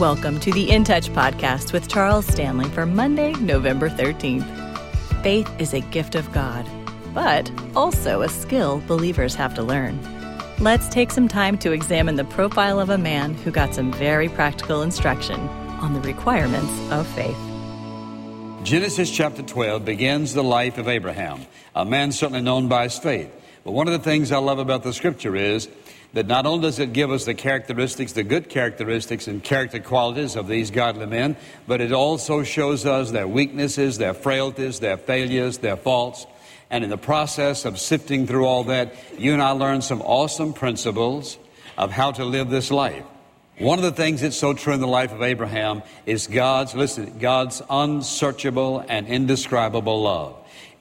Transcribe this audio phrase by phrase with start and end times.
[0.00, 4.42] Welcome to the In Touch podcast with Charles Stanley for Monday, November 13th.
[5.22, 6.68] Faith is a gift of God,
[7.14, 9.96] but also a skill believers have to learn.
[10.58, 14.28] Let's take some time to examine the profile of a man who got some very
[14.28, 15.38] practical instruction
[15.78, 17.38] on the requirements of faith.
[18.64, 23.32] Genesis chapter 12 begins the life of Abraham, a man certainly known by his faith.
[23.62, 25.68] But one of the things I love about the scripture is
[26.14, 30.36] that not only does it give us the characteristics, the good characteristics and character qualities
[30.36, 31.36] of these godly men,
[31.66, 36.26] but it also shows us their weaknesses, their frailties, their failures, their faults.
[36.70, 40.52] And in the process of sifting through all that, you and I learn some awesome
[40.52, 41.36] principles
[41.76, 43.04] of how to live this life.
[43.58, 47.18] One of the things that's so true in the life of Abraham is God's, listen,
[47.18, 50.36] God's unsearchable and indescribable love.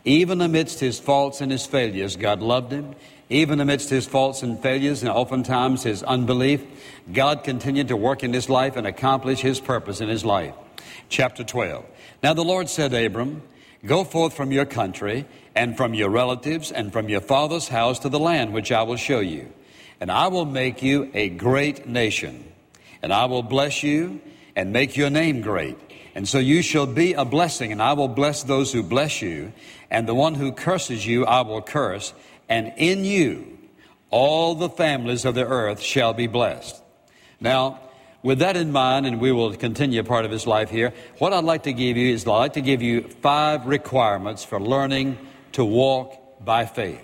[0.06, 2.96] Even amidst his faults and his failures, God loved him.
[3.30, 6.64] Even amidst his faults and failures and oftentimes his unbelief,
[7.12, 10.54] God continued to work in his life and accomplish his purpose in his life.
[11.10, 11.86] Chapter 12.
[12.22, 13.42] Now the Lord said to Abram,
[13.86, 18.10] Go forth from your country and from your relatives and from your father's house to
[18.10, 19.52] the land which I will show you.
[20.00, 22.52] And I will make you a great nation.
[23.02, 24.22] And I will bless you
[24.56, 25.78] and make your name great.
[26.16, 29.52] And so you shall be a blessing, and I will bless those who bless you.
[29.90, 32.14] And the one who curses you, I will curse
[32.50, 33.58] and in you
[34.10, 36.80] all the families of the earth shall be blessed.
[37.40, 37.80] Now,
[38.22, 41.44] with that in mind, and we will continue part of his life here, what I'd
[41.44, 45.18] like to give you is I'd like to give you five requirements for learning
[45.54, 47.04] to walk by faith.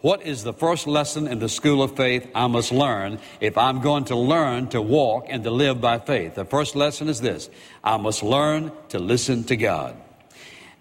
[0.00, 3.80] What is the first lesson in the school of faith I must learn if I'm
[3.80, 6.36] going to learn to walk and to live by faith?
[6.36, 7.50] The first lesson is this
[7.82, 9.96] I must learn to listen to God.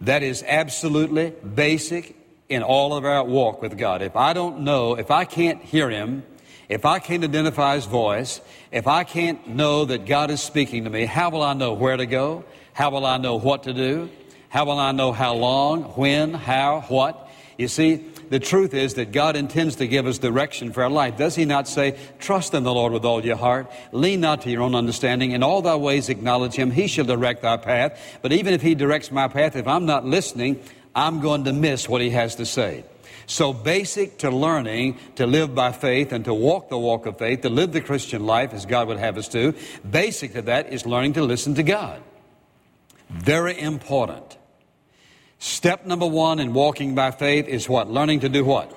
[0.01, 2.15] That is absolutely basic
[2.47, 4.03] in all of our walk with God.
[4.03, 6.23] If I don't know, if I can't hear Him,
[6.69, 8.39] if I can't identify His voice,
[8.71, 11.97] if I can't know that God is speaking to me, how will I know where
[11.97, 12.45] to go?
[12.73, 14.11] How will I know what to do?
[14.49, 17.27] How will I know how long, when, how, what?
[17.57, 21.17] You see, the truth is that God intends to give us direction for our life.
[21.17, 24.49] Does He not say, Trust in the Lord with all your heart, lean not to
[24.49, 28.19] your own understanding, in all thy ways acknowledge Him, He shall direct thy path.
[28.21, 30.61] But even if He directs my path, if I'm not listening,
[30.97, 32.83] I'm going to miss what he has to say.
[33.27, 37.41] So, basic to learning to live by faith and to walk the walk of faith,
[37.41, 39.53] to live the Christian life as God would have us to,
[39.87, 42.01] basic to that is learning to listen to God.
[43.09, 44.36] Very important.
[45.39, 47.89] Step number one in walking by faith is what?
[47.89, 48.75] Learning to do what?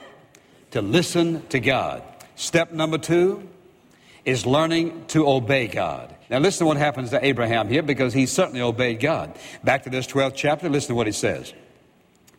[0.72, 2.03] To listen to God.
[2.37, 3.48] Step number two
[4.25, 6.15] is learning to obey God.
[6.28, 9.37] Now, listen to what happens to Abraham here because he certainly obeyed God.
[9.65, 11.53] Back to this 12th chapter, listen to what he says.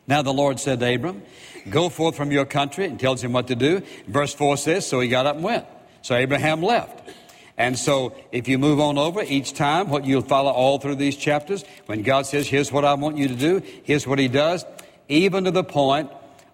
[0.08, 1.24] Now the Lord said to Abram,
[1.70, 3.82] Go forth from your country, and tells him what to do.
[4.08, 5.66] Verse 4 says, So he got up and went.
[6.02, 7.10] So Abraham left.
[7.62, 11.16] And so if you move on over each time, what you'll follow all through these
[11.16, 14.66] chapters, when God says, Here's what I want you to do, here's what he does,
[15.08, 16.10] even to the point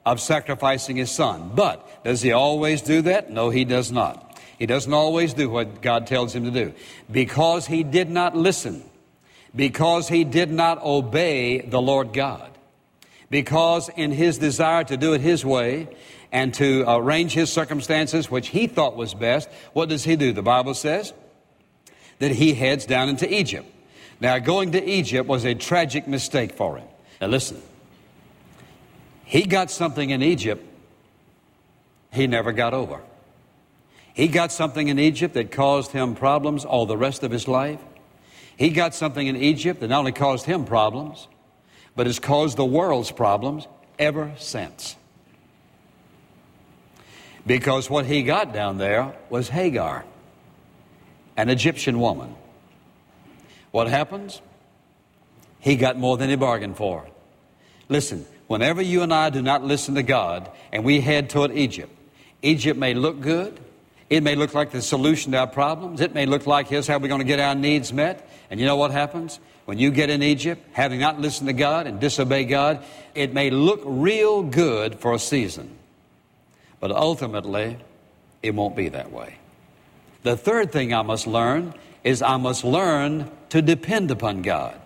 [0.06, 1.52] of sacrificing his son.
[1.56, 3.32] But does he always do that?
[3.32, 4.38] No, he does not.
[4.60, 6.74] He doesn't always do what God tells him to do.
[7.10, 8.84] Because he did not listen,
[9.56, 12.52] because he did not obey the Lord God
[13.30, 15.88] because in his desire to do it his way
[16.32, 20.34] and to uh, arrange his circumstances, which he thought was best, what does he do?
[20.34, 21.14] The Bible says
[22.20, 23.68] that he heads down into Egypt.
[24.20, 26.88] Now, going to Egypt was a tragic mistake for him.
[27.22, 27.62] Now, listen.
[29.24, 30.64] He got something in Egypt
[32.12, 33.02] he never got over.
[34.14, 37.80] He got something in Egypt that caused him problems all the rest of his life.
[38.58, 41.28] He got something in Egypt that not only caused him problems,
[41.96, 43.68] but has caused the world's problems
[44.00, 44.96] ever since.
[47.48, 50.04] Because what he got down there was Hagar,
[51.38, 52.36] an Egyptian woman.
[53.72, 54.42] What happens?
[55.60, 57.08] He got more than he bargained for.
[57.88, 61.92] Listen, whenever you and I do not listen to God and we head toward Egypt,
[62.42, 63.58] Egypt may look good.
[64.10, 66.02] It may look like the solution to our problems.
[66.02, 68.30] It may look like here's how we're going to get our needs met.
[68.50, 69.40] And you know what happens?
[69.66, 72.84] When you get in Egypt, having not listened to God and disobey God,
[73.16, 75.78] it may look real good for a season.
[76.80, 77.78] But ultimately,
[78.44, 79.38] it won't be that way.
[80.24, 84.80] The third thing I must learn is I must learn to depend upon God.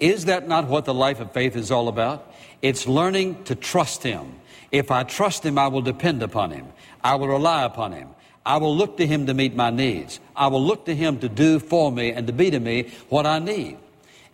[0.00, 2.32] Is that not what the life of faith is all about?
[2.62, 4.34] It's learning to trust Him.
[4.72, 6.66] If I trust Him, I will depend upon Him.
[7.02, 8.08] I will rely upon Him.
[8.46, 10.20] I will look to Him to meet my needs.
[10.36, 13.26] I will look to Him to do for me and to be to me what
[13.26, 13.78] I need.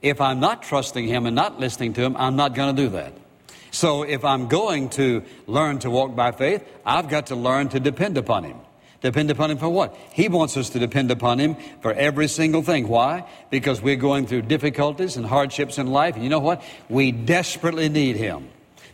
[0.02, 2.88] If I'm not trusting Him and not listening to Him, I'm not going to do
[2.90, 3.12] that.
[3.70, 7.80] So if I'm going to learn to walk by faith, I've got to learn to
[7.80, 8.58] depend upon Him.
[9.00, 9.96] Depend upon Him for what?
[10.12, 12.88] He wants us to depend upon Him for every single thing.
[12.88, 13.24] Why?
[13.50, 16.16] Because we're going through difficulties and hardships in life.
[16.16, 16.62] And you know what?
[16.88, 18.48] We desperately need Him.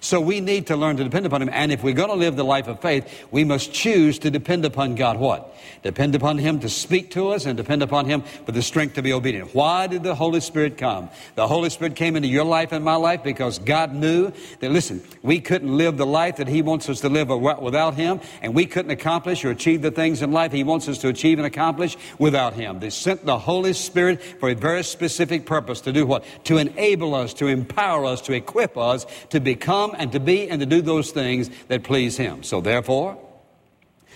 [0.06, 1.50] So we need to learn to depend upon Him.
[1.52, 4.64] And if we're going to live the life of faith, we must choose to depend
[4.64, 5.52] upon God what?
[5.82, 9.02] Depend upon Him to speak to us and depend upon Him for the strength to
[9.02, 9.52] be obedient.
[9.52, 11.10] Why did the Holy Spirit come?
[11.34, 15.02] The Holy Spirit came into your life and my life because God knew that, listen,
[15.22, 18.66] we couldn't live the life that He wants us to live without Him, and we
[18.66, 21.96] couldn't accomplish or achieve the things in life He wants us to achieve and accomplish
[22.16, 22.78] without Him.
[22.78, 26.22] They sent the Holy Spirit for a very specific purpose to do what?
[26.44, 30.60] To enable us, to empower us, to equip us to become and to be and
[30.60, 32.42] to do those things that please Him.
[32.42, 33.18] So therefore,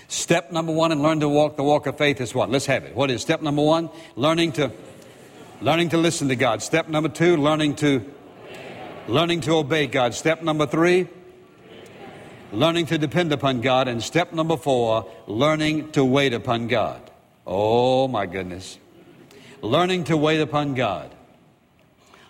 [0.09, 2.51] step number one in learning to walk the walk of faith is what?
[2.51, 2.95] Let's have it.
[2.95, 3.91] What is step number one?
[4.17, 4.73] Learning to
[5.61, 6.63] learning to listen to God.
[6.63, 8.05] Step number two, learning to
[9.09, 10.15] learning to obey God.
[10.15, 11.09] Step number three,
[12.53, 13.89] learning to depend upon God.
[13.89, 17.11] And step number four, learning to wait upon God.
[17.47, 18.79] Oh my goodness.
[19.63, 21.15] Learning to wait upon God.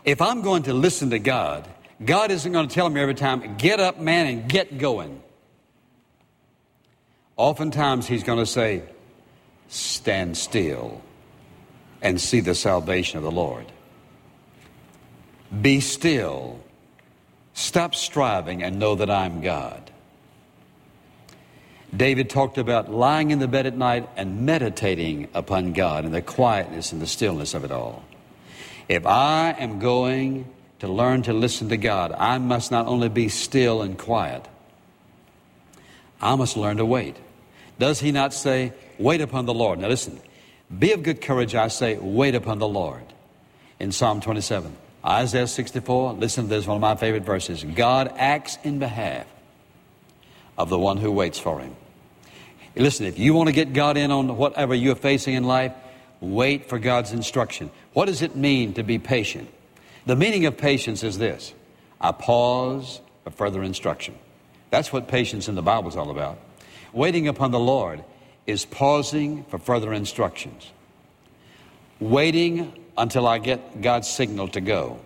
[0.05, 1.69] If I'm going to listen to God,
[2.03, 5.23] God isn't going to tell me every time, get up, man, and get going.
[7.37, 8.83] Oftentimes, He's going to say,
[9.69, 11.03] stand still
[12.03, 13.67] and see the salvation of the Lord.
[15.61, 16.61] Be still.
[17.53, 19.91] Stop striving and know that I'm God.
[21.95, 26.23] David talked about lying in the bed at night and meditating upon God and the
[26.23, 28.05] quietness and the stillness of it all.
[28.89, 30.47] If I am going
[30.81, 34.47] to learn to listen to God, I must not only be still and quiet,
[36.21, 37.17] I must learn to wait.
[37.79, 39.79] Does he not say, Wait upon the Lord?
[39.79, 40.21] Now listen,
[40.79, 43.03] be of good courage, I say, wait upon the Lord.
[43.81, 47.65] In Psalm 27, Isaiah 64, listen to this, one of my favorite verses.
[47.65, 49.27] God acts in behalf
[50.59, 51.75] of the one who waits for him.
[52.77, 55.73] Listen, if you want to get God in on whatever you're facing in life,
[56.21, 57.71] wait for God's instruction.
[57.95, 59.49] What does it mean to be patient?
[60.07, 61.53] The meaning of patience is this
[62.01, 64.15] I pause for further instruction.
[64.71, 66.39] That's what patience in the Bible is all about.
[66.93, 68.03] Waiting upon the Lord
[68.47, 70.71] is pausing for further instructions.
[71.99, 75.01] Waiting until I get God's signal to go.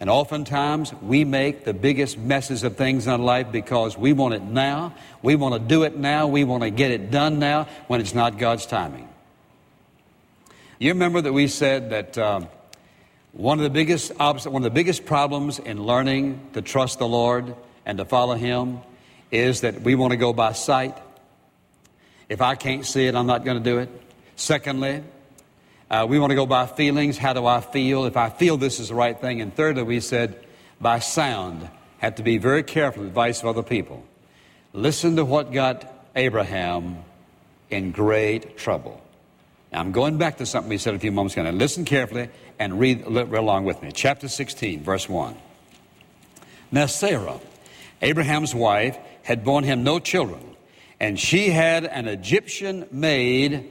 [0.00, 4.42] And oftentimes we make the biggest messes of things in life because we want it
[4.42, 8.00] now, we want to do it now, we want to get it done now when
[8.00, 9.08] it's not God's timing.
[10.80, 12.18] You remember that we said that.
[12.18, 12.48] Um,
[13.32, 17.54] one of the biggest one of the biggest problems in learning to trust the Lord
[17.86, 18.80] and to follow Him
[19.30, 20.96] is that we want to go by sight.
[22.28, 23.88] If I can't see it, I'm not going to do it.
[24.36, 25.02] Secondly,
[25.90, 27.18] uh, we want to go by feelings.
[27.18, 28.04] How do I feel?
[28.04, 29.40] If I feel this is the right thing.
[29.40, 30.38] And thirdly, we said
[30.80, 31.68] by sound.
[31.98, 34.04] Have to be very careful with advice of other people.
[34.72, 36.98] Listen to what got Abraham
[37.70, 39.01] in great trouble.
[39.72, 41.44] Now, I'm going back to something we said a few moments ago.
[41.44, 42.28] Now, listen carefully
[42.58, 43.90] and read, read along with me.
[43.92, 45.34] Chapter 16, verse 1.
[46.70, 47.40] Now, Sarah,
[48.02, 50.56] Abraham's wife, had borne him no children,
[51.00, 53.70] and she had an Egyptian maid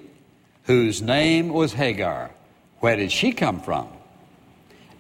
[0.64, 2.32] whose name was Hagar.
[2.80, 3.88] Where did she come from?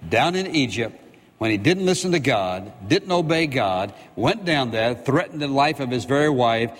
[0.08, 1.00] Down in Egypt,
[1.40, 5.80] when he didn't listen to God, didn't obey God, went down there, threatened the life
[5.80, 6.72] of his very wife,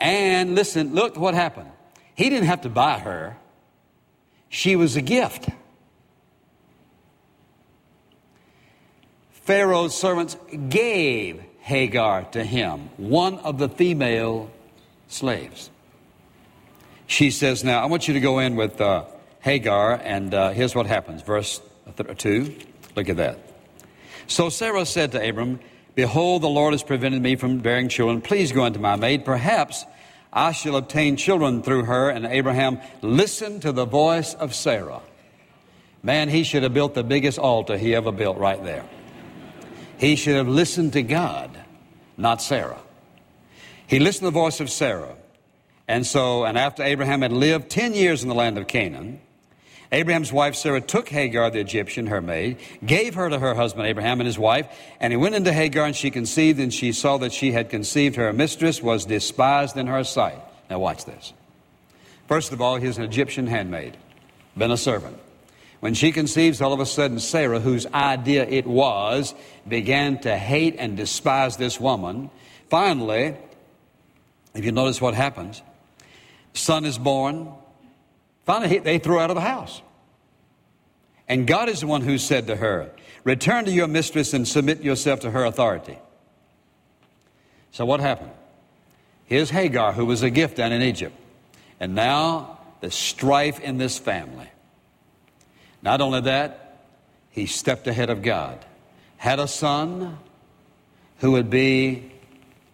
[0.00, 1.70] and listen, look what happened.
[2.14, 3.36] He didn't have to buy her.
[4.48, 5.48] She was a gift.
[9.30, 10.36] Pharaoh's servants
[10.68, 14.50] gave Hagar to him, one of the female
[15.08, 15.70] slaves.
[17.06, 19.04] She says, Now, I want you to go in with uh,
[19.40, 21.22] Hagar, and uh, here's what happens.
[21.22, 21.60] Verse
[21.96, 22.56] 2.
[22.96, 23.38] Look at that.
[24.26, 25.60] So Sarah said to Abram,
[25.94, 28.20] Behold, the Lord has prevented me from bearing children.
[28.20, 29.24] Please go unto my maid.
[29.24, 29.86] Perhaps
[30.36, 32.10] I shall obtain children through her.
[32.10, 35.00] And Abraham listened to the voice of Sarah.
[36.02, 38.84] Man, he should have built the biggest altar he ever built right there.
[39.96, 41.58] He should have listened to God,
[42.18, 42.78] not Sarah.
[43.86, 45.16] He listened to the voice of Sarah.
[45.88, 49.20] And so, and after Abraham had lived 10 years in the land of Canaan,
[49.92, 54.20] Abraham's wife Sarah took Hagar the Egyptian, her maid, gave her to her husband Abraham
[54.20, 54.66] and his wife,
[55.00, 58.16] and he went into Hagar and she conceived, and she saw that she had conceived.
[58.16, 60.38] Her mistress was despised in her sight.
[60.68, 61.32] Now watch this.
[62.26, 63.96] First of all, he's an Egyptian handmaid,
[64.56, 65.18] been a servant.
[65.80, 69.34] When she conceives, all of a sudden, Sarah, whose idea it was,
[69.68, 72.30] began to hate and despise this woman.
[72.70, 73.36] Finally,
[74.54, 75.62] if you notice what happens,
[76.54, 77.52] son is born,
[78.46, 79.82] Finally, they threw out of the house.
[81.28, 82.90] And God is the one who said to her,
[83.24, 85.98] Return to your mistress and submit yourself to her authority.
[87.72, 88.30] So what happened?
[89.24, 91.14] Here's Hagar, who was a gift down in Egypt.
[91.80, 94.48] And now the strife in this family.
[95.82, 96.78] Not only that,
[97.30, 98.64] he stepped ahead of God.
[99.16, 100.18] Had a son
[101.18, 102.12] who would be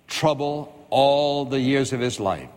[0.06, 2.50] trouble all the years of his life.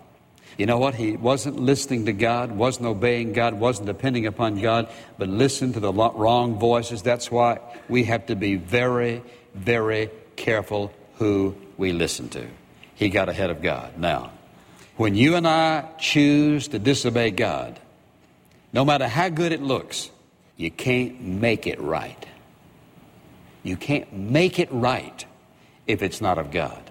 [0.58, 0.96] You know what?
[0.96, 5.80] He wasn't listening to God, wasn't obeying God, wasn't depending upon God, but listened to
[5.80, 7.02] the wrong voices.
[7.02, 7.60] That's why
[7.90, 9.22] we have to be very,
[9.54, 12.48] very careful who we listen to.
[12.96, 13.98] He got ahead of God.
[13.98, 14.32] Now,
[14.96, 17.80] when you and I choose to disobey God,
[18.72, 20.10] no matter how good it looks,
[20.56, 22.26] you can't make it right.
[23.64, 25.26] You can't make it right
[25.86, 26.82] if it's not of God.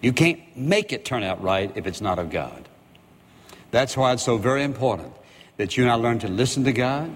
[0.00, 2.68] You can't make it turn out right if it's not of God.
[3.72, 5.12] That's why it's so very important
[5.56, 7.10] that you and I learn to listen to God,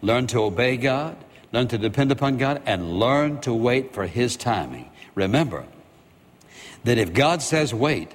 [0.00, 1.16] learn to obey God,
[1.52, 4.88] learn to depend upon God, and learn to wait for His timing.
[5.14, 5.66] Remember
[6.84, 8.12] that if God says wait,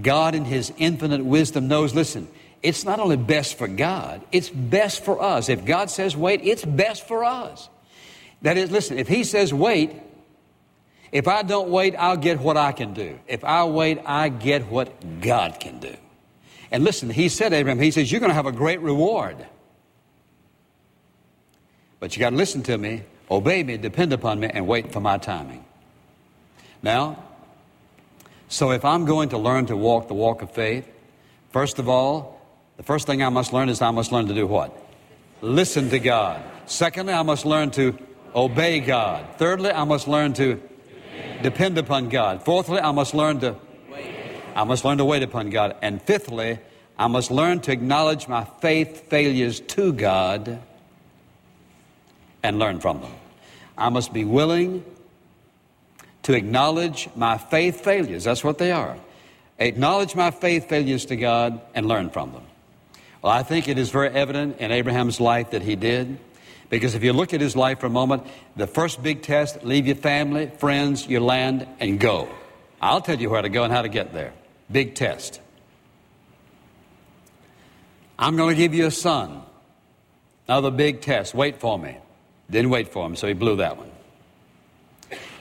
[0.00, 2.28] God in His infinite wisdom knows, listen,
[2.62, 5.48] it's not only best for God, it's best for us.
[5.48, 7.68] If God says wait, it's best for us.
[8.42, 9.92] That is, listen, if He says wait,
[11.10, 13.18] if I don't wait, I'll get what I can do.
[13.26, 15.96] If I wait, I get what God can do.
[16.70, 19.36] And listen, he said, Abraham, he says, You're going to have a great reward.
[22.00, 25.00] But you got to listen to me, obey me, depend upon me, and wait for
[25.00, 25.64] my timing.
[26.82, 27.24] Now,
[28.48, 30.88] so if I'm going to learn to walk the walk of faith,
[31.50, 32.40] first of all,
[32.76, 34.76] the first thing I must learn is I must learn to do what?
[35.40, 36.42] Listen to God.
[36.66, 37.98] Secondly, I must learn to
[38.34, 39.26] obey God.
[39.36, 40.60] Thirdly, I must learn to
[41.42, 42.44] depend upon God.
[42.44, 43.56] Fourthly, I must learn to
[44.58, 45.76] I must learn to wait upon God.
[45.82, 46.58] And fifthly,
[46.98, 50.60] I must learn to acknowledge my faith failures to God
[52.42, 53.12] and learn from them.
[53.76, 54.84] I must be willing
[56.24, 58.24] to acknowledge my faith failures.
[58.24, 58.96] That's what they are.
[59.60, 62.42] Acknowledge my faith failures to God and learn from them.
[63.22, 66.18] Well, I think it is very evident in Abraham's life that he did.
[66.68, 69.86] Because if you look at his life for a moment, the first big test leave
[69.86, 72.28] your family, friends, your land, and go.
[72.82, 74.32] I'll tell you where to go and how to get there.
[74.70, 75.40] Big test.
[78.18, 79.42] I'm going to give you a son.
[80.46, 81.34] Another big test.
[81.34, 81.96] Wait for me.
[82.50, 83.90] Didn't wait for him, so he blew that one.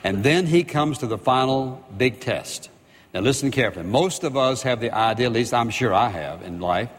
[0.03, 2.69] And then he comes to the final big test.
[3.13, 3.85] Now, listen carefully.
[3.85, 6.89] Most of us have the idea, at least I'm sure I have in life,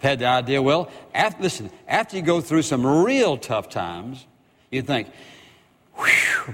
[0.00, 4.26] had the idea, well, after, listen, after you go through some real tough times,
[4.70, 5.08] you think,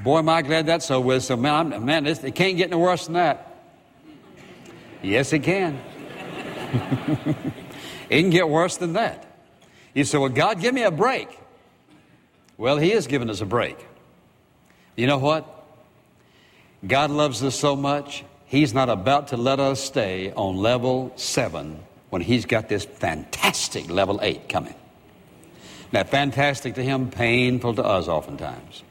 [0.04, 1.24] boy, am I glad that's over with.
[1.24, 3.47] So, man, I'm, man it can't get any worse than that.
[5.02, 5.80] Yes, it can.
[8.10, 9.24] it can get worse than that.
[9.94, 11.28] You say, Well, God, give me a break.
[12.56, 13.78] Well, He has given us a break.
[14.96, 15.54] You know what?
[16.86, 21.80] God loves us so much, He's not about to let us stay on level seven
[22.10, 24.74] when He's got this fantastic level eight coming.
[25.92, 28.82] Now, fantastic to Him, painful to us oftentimes.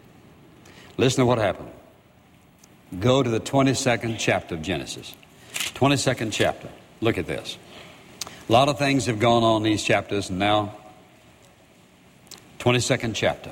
[0.97, 1.71] Listen to what happened.
[2.99, 5.13] Go to the 22nd chapter of Genesis.
[5.77, 6.69] 22nd chapter.
[7.01, 7.55] Look at this.
[8.49, 10.75] A lot of things have gone on in these chapters, and now,
[12.57, 13.51] 22nd chapter.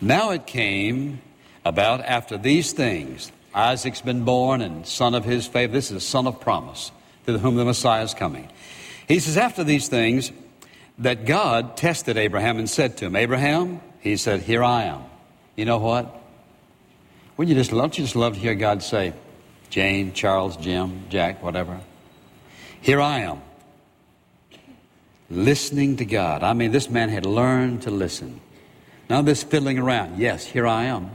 [0.00, 1.20] Now it came
[1.64, 3.30] about after these things.
[3.54, 5.70] Isaac's been born and son of his faith.
[5.70, 6.90] This is a son of promise
[7.26, 8.48] to whom the Messiah is coming.
[9.06, 10.32] He says, after these things,
[10.98, 15.04] that God tested Abraham and said to him, Abraham, he said, Here I am.
[15.54, 16.12] You know what?
[17.36, 19.12] Wouldn't you just love, you just love to hear God say,
[19.74, 21.80] Jane, Charles, Jim, Jack, whatever.
[22.80, 23.40] Here I am,
[25.28, 26.44] listening to God.
[26.44, 28.40] I mean, this man had learned to listen.
[29.10, 30.16] Now, this fiddling around.
[30.16, 31.10] Yes, here I am.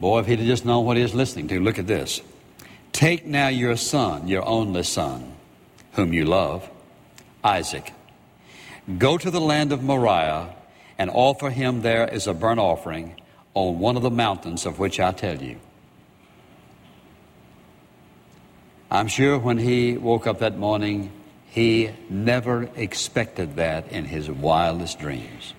[0.00, 2.22] Boy, if he'd just known what he was listening to, look at this.
[2.92, 5.34] Take now your son, your only son,
[5.92, 6.66] whom you love,
[7.44, 7.92] Isaac.
[8.96, 10.48] Go to the land of Moriah
[10.96, 13.20] and offer him there as a burnt offering
[13.52, 15.60] on one of the mountains of which I tell you.
[18.90, 21.12] I'm sure when he woke up that morning,
[21.46, 25.54] he never expected that in his wildest dreams.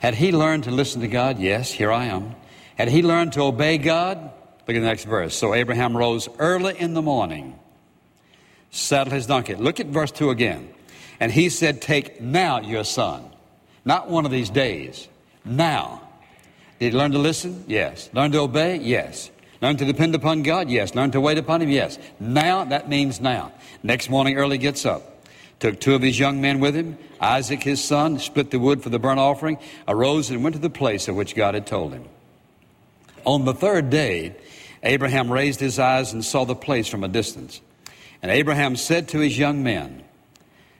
[0.00, 1.38] Had he learned to listen to God?
[1.38, 2.34] Yes, here I am.
[2.76, 4.18] Had he learned to obey God?
[4.18, 5.36] Look at the next verse.
[5.36, 7.58] So Abraham rose early in the morning,
[8.70, 9.54] saddled his donkey.
[9.54, 10.72] Look at verse 2 again.
[11.20, 13.24] And he said, Take now your son.
[13.84, 15.08] Not one of these days.
[15.44, 16.02] Now.
[16.78, 17.64] Did he learn to listen?
[17.66, 18.10] Yes.
[18.12, 18.76] Learn to obey?
[18.76, 19.30] Yes.
[19.60, 20.70] Learn to depend upon God?
[20.70, 20.94] Yes.
[20.94, 21.70] Learn to wait upon Him?
[21.70, 21.98] Yes.
[22.20, 23.52] Now, that means now.
[23.82, 25.18] Next morning early gets up.
[25.60, 28.90] Took two of his young men with him, Isaac his son, split the wood for
[28.90, 32.04] the burnt offering, arose and went to the place of which God had told him.
[33.24, 34.36] On the third day,
[34.84, 37.60] Abraham raised his eyes and saw the place from a distance.
[38.22, 40.04] And Abraham said to his young men,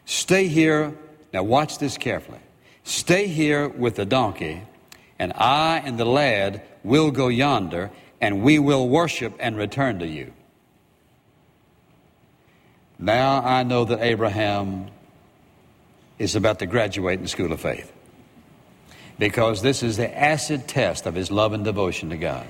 [0.05, 0.95] Stay here.
[1.33, 2.39] Now, watch this carefully.
[2.85, 4.63] Stay here with the donkey,
[5.19, 10.07] and I and the lad will go yonder, and we will worship and return to
[10.07, 10.33] you.
[12.99, 14.89] Now I know that Abraham
[16.19, 17.93] is about to graduate in the school of faith
[19.19, 22.47] because this is the acid test of his love and devotion to God.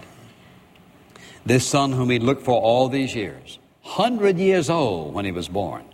[1.45, 5.49] This son whom he looked for all these years, 100 years old when he was
[5.49, 5.85] born,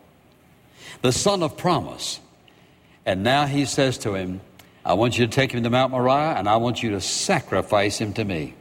[1.02, 2.20] the son of promise.
[3.06, 4.40] And now he says to him,
[4.84, 7.98] I want you to take him to Mount Moriah and I want you to sacrifice
[7.98, 8.54] him to me.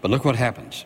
[0.00, 0.84] But look what happens.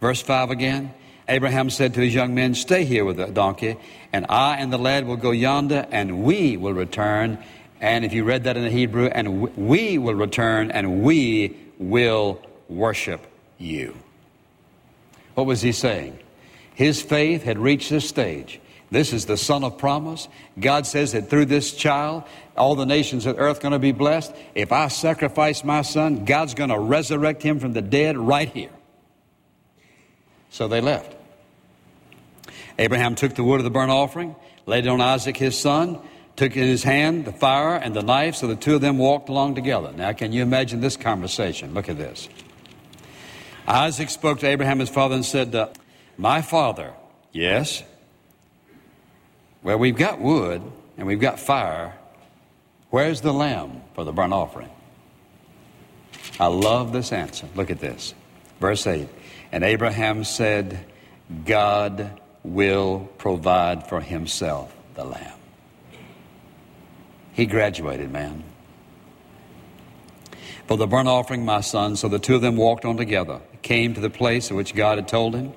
[0.00, 0.94] Verse 5 again.
[1.28, 3.76] Abraham said to his young men, Stay here with the donkey,
[4.12, 7.38] and I and the lad will go yonder, and we will return.
[7.80, 12.40] And if you read that in the Hebrew, and we will return, and we will
[12.68, 13.26] worship
[13.58, 13.96] you.
[15.34, 16.18] What was he saying?
[16.74, 18.60] His faith had reached this stage.
[18.90, 20.28] This is the son of promise.
[20.58, 22.22] God says that through this child,
[22.56, 24.32] all the nations of earth are going to be blessed.
[24.54, 28.70] If I sacrifice my son, God's going to resurrect him from the dead right here.
[30.50, 31.14] So they left.
[32.78, 35.98] Abraham took the wood of the burnt offering, laid it on Isaac his son,
[36.36, 39.28] took in his hand the fire and the knife, so the two of them walked
[39.28, 39.92] along together.
[39.92, 41.74] Now, can you imagine this conversation?
[41.74, 42.28] Look at this.
[43.66, 45.76] Isaac spoke to Abraham his father and said,
[46.16, 46.92] My father,
[47.32, 47.82] yes.
[49.66, 50.62] Well, we've got wood
[50.96, 51.92] and we've got fire.
[52.90, 54.70] Where's the lamb for the burnt offering?
[56.38, 57.48] I love this answer.
[57.56, 58.14] Look at this.
[58.60, 59.08] Verse 8.
[59.50, 60.84] And Abraham said,
[61.44, 65.36] God will provide for himself the lamb.
[67.32, 68.44] He graduated, man.
[70.68, 73.94] For the burnt offering, my son, so the two of them walked on together, came
[73.94, 75.54] to the place of which God had told him.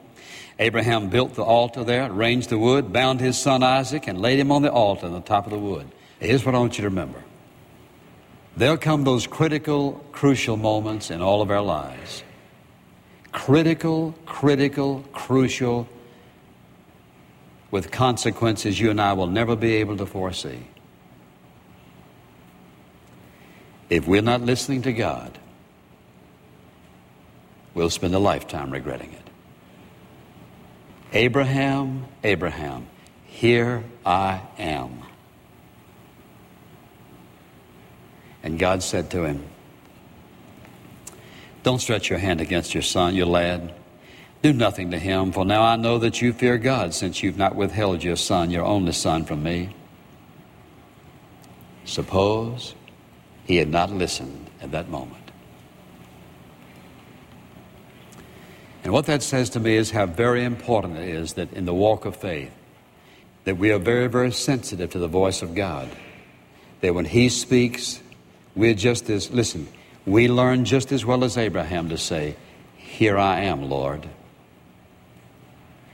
[0.60, 4.51] Abraham built the altar there, arranged the wood, bound his son Isaac, and laid him
[4.51, 5.88] on the altar on the top of the wood.
[6.20, 7.24] Here's what I want you to remember.
[8.58, 12.24] There'll come those critical, crucial moments in all of our lives.
[13.31, 15.88] Critical, critical, crucial
[17.72, 20.68] with consequences you and I will never be able to foresee.
[23.90, 25.38] If we're not listening to God,
[27.74, 29.28] we'll spend a lifetime regretting it.
[31.13, 32.87] Abraham, Abraham,
[33.25, 35.03] here I am.
[38.43, 39.43] And God said to him,
[41.63, 43.74] Don't stretch your hand against your son, your lad.
[44.41, 47.55] Do nothing to him, for now I know that you fear God, since you've not
[47.55, 49.75] withheld your son, your only son, from me.
[51.83, 52.75] Suppose
[53.45, 55.28] he had not listened at that moment.
[58.90, 61.75] And what that says to me is how very important it is that in the
[61.75, 62.52] walk of faith,
[63.44, 65.88] that we are very, very sensitive to the voice of God.
[66.82, 68.00] That when He speaks,
[68.56, 69.68] we're just as, listen,
[70.08, 72.36] we learn just as well as Abraham to say,
[72.78, 74.10] Here I am, Lord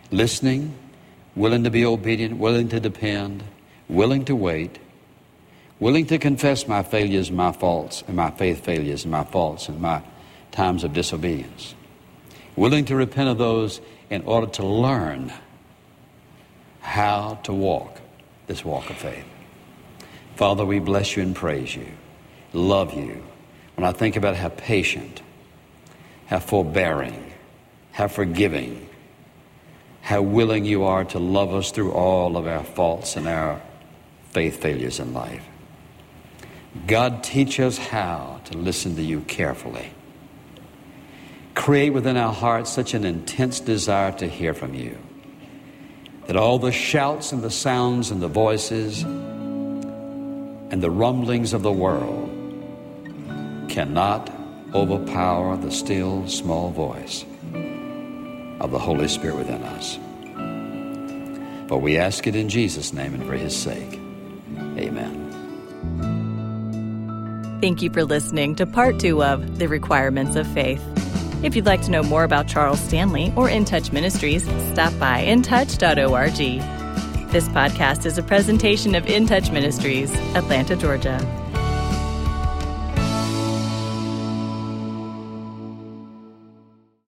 [0.10, 0.74] listening,
[1.36, 3.44] willing to be obedient, willing to depend,
[3.90, 4.80] willing to wait,
[5.82, 9.82] willing to confess my failures, my faults, and my faith failures, and my faults, and
[9.82, 10.02] my
[10.52, 11.76] times of disobedience.
[12.56, 15.34] Willing to repent of those in order to learn
[16.80, 18.00] how to walk
[18.48, 19.26] this walk of faith.
[20.36, 21.88] Father, we bless you and praise you,
[22.54, 23.24] love you.
[23.76, 25.22] When I think about how patient,
[26.28, 27.34] how forbearing,
[27.92, 28.88] how forgiving,
[30.02, 33.62] how willing you are to love us through all of our faults and our
[34.32, 35.44] faith failures in life.
[36.86, 39.95] God, teach us how to listen to you carefully.
[41.56, 44.98] Create within our hearts such an intense desire to hear from you
[46.28, 51.72] that all the shouts and the sounds and the voices and the rumblings of the
[51.72, 52.30] world
[53.70, 54.32] cannot
[54.74, 57.24] overpower the still small voice
[58.60, 59.98] of the Holy Spirit within us.
[61.68, 64.00] For we ask it in Jesus' name and for his sake.
[64.78, 65.22] Amen.
[67.62, 70.84] Thank you for listening to part two of The Requirements of Faith.
[71.46, 75.24] If you'd like to know more about Charles Stanley or In Touch Ministries, stop by
[75.24, 76.38] intouch.org.
[77.32, 81.45] This podcast is a presentation of In Touch Ministries, Atlanta, Georgia.